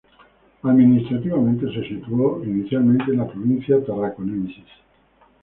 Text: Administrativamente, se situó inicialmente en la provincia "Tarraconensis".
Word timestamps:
Administrativamente, 0.63 1.71
se 1.71 1.87
situó 1.87 2.43
inicialmente 2.43 3.11
en 3.11 3.17
la 3.19 3.27
provincia 3.27 3.85
"Tarraconensis". 3.85 4.65